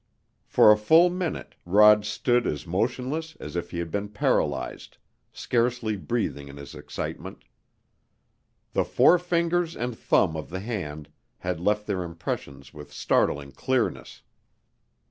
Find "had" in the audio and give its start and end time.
3.77-3.91, 11.37-11.59